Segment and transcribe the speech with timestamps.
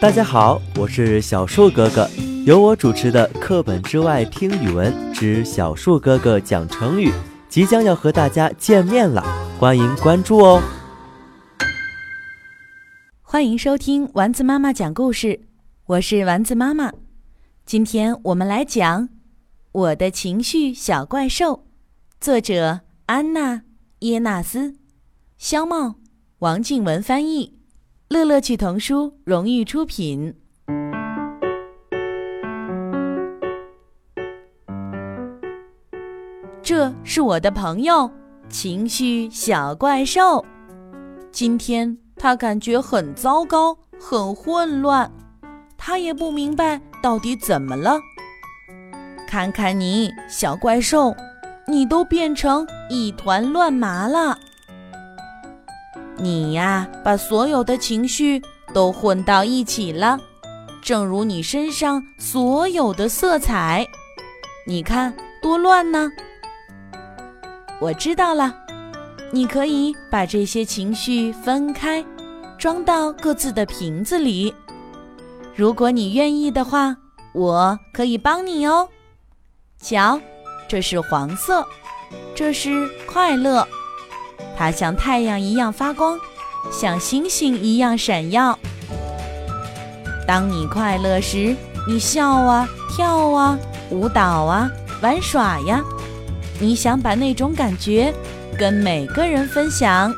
[0.00, 2.08] 大家好，我是小树哥哥，
[2.46, 7.10] 由我主持的《课本之外听语文之小树哥哥讲成语》
[7.50, 9.22] 即将要和大家见面了，
[9.58, 10.62] 欢迎关注哦！
[13.20, 15.42] 欢迎收听丸子妈妈讲故事，
[15.84, 16.90] 我是丸子妈妈。
[17.66, 19.02] 今天我们来讲
[19.72, 21.52] 《我的情绪小怪兽》，
[22.18, 23.56] 作者安娜·
[23.98, 24.76] 耶纳斯，
[25.36, 25.96] 肖茂、
[26.38, 27.59] 王静文翻译，
[28.12, 30.34] 乐乐趣童书荣誉出品。
[36.60, 38.10] 这是我的朋友，
[38.48, 40.44] 情绪小怪兽。
[41.30, 45.08] 今天他感觉很糟糕，很混乱，
[45.78, 46.80] 他也不明白。
[47.00, 47.96] 到底怎么了？
[49.28, 51.14] 看看你，小怪兽，
[51.68, 54.36] 你都变成一团乱麻了。
[56.20, 58.42] 你呀，把所有的情绪
[58.74, 60.18] 都混到一起了，
[60.82, 63.86] 正如你身上所有的色彩。
[64.66, 66.10] 你看多乱呢！
[67.80, 68.54] 我知道了，
[69.32, 72.04] 你可以把这些情绪分开，
[72.58, 74.54] 装到各自的瓶子里。
[75.56, 76.94] 如果你愿意的话，
[77.32, 78.86] 我可以帮你哦。
[79.80, 80.20] 瞧，
[80.68, 81.64] 这是黄色，
[82.34, 83.66] 这是快乐，
[84.60, 86.18] 它像太阳一样发光，
[86.70, 88.58] 像星星一样闪耀。
[90.26, 91.56] 当你快乐时，
[91.88, 93.58] 你笑啊，跳啊，
[93.90, 95.82] 舞蹈啊，玩耍呀，
[96.60, 98.12] 你想把那种感觉
[98.58, 100.12] 跟每个人分享。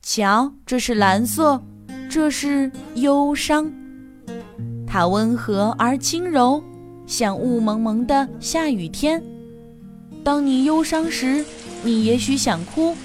[0.00, 1.60] 瞧，这是蓝色。
[2.08, 3.68] 这是忧伤，
[4.86, 6.62] 它温和而轻柔，
[7.04, 9.20] 像雾蒙蒙的下雨天。
[10.22, 11.44] 当你忧伤时，
[11.82, 12.96] 你也许想哭，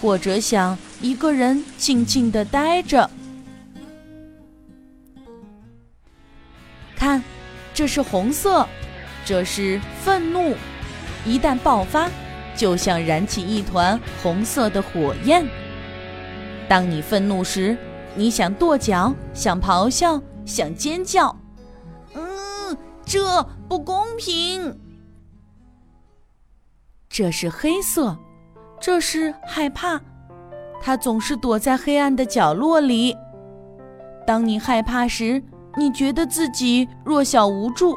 [0.00, 3.08] 或者想一个人静静地待着。
[6.96, 7.22] 看，
[7.72, 8.66] 这是红色，
[9.24, 10.54] 这是愤怒，
[11.24, 12.10] 一旦爆发，
[12.56, 15.46] 就像燃起一团红色的火焰。
[16.68, 17.76] 当你愤怒时，
[18.14, 21.34] 你想跺脚，想咆哮，想尖叫，
[22.14, 24.83] 嗯，这不公平。
[27.16, 28.18] 这是黑色，
[28.80, 30.00] 这是害怕，
[30.80, 33.16] 它总是躲在黑暗的角落里。
[34.26, 35.40] 当你害怕时，
[35.76, 37.94] 你觉得自己弱小无助，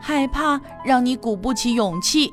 [0.00, 2.32] 害怕让你鼓不起勇气。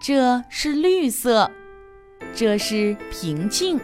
[0.00, 1.50] 这是绿色。
[2.34, 3.78] 这是平静，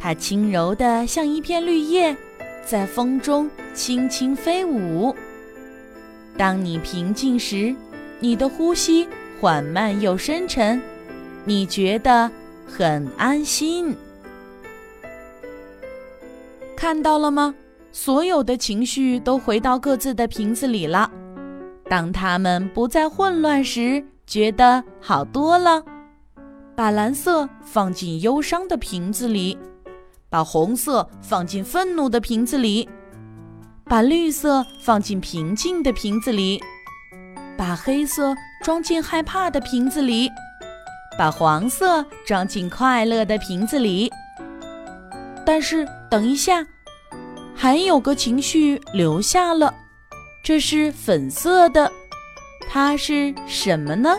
[0.00, 2.16] 它轻柔的像一片绿叶，
[2.66, 5.14] 在风中轻轻飞舞。
[6.36, 7.72] 当你平静时，
[8.24, 9.06] 你的呼吸
[9.38, 10.80] 缓慢又深沉，
[11.44, 12.30] 你觉得
[12.66, 13.94] 很安心。
[16.74, 17.54] 看到了吗？
[17.92, 21.10] 所有的情绪都回到各自的瓶子里了。
[21.86, 25.84] 当它们不再混乱时，觉得好多了。
[26.74, 29.58] 把蓝色放进忧伤的瓶子里，
[30.30, 32.88] 把红色放进愤怒的瓶子里，
[33.84, 36.58] 把绿色放进平静的瓶子里，
[37.56, 40.30] 把黑色装进害怕的瓶子里，
[41.18, 44.10] 把黄色装进快乐的瓶子里。
[45.46, 46.66] 但是，等一下，
[47.54, 49.72] 还有个情绪留下了，
[50.42, 51.90] 这是粉色的，
[52.70, 54.16] 它是什么呢？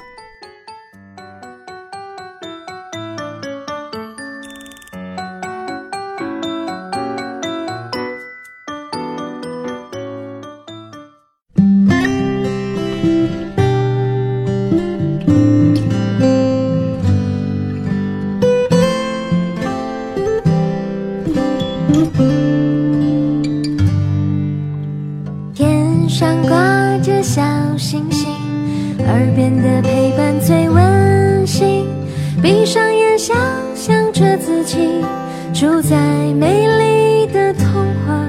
[32.45, 33.35] 闭上眼，想
[33.75, 35.03] 象着自己
[35.51, 35.97] 住在
[36.35, 37.65] 美丽的童
[38.05, 38.23] 话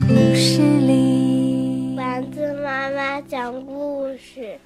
[0.00, 1.94] 故事里。
[1.96, 4.58] 丸子妈妈讲故事。